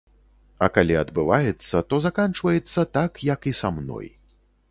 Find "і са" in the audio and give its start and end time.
3.51-3.71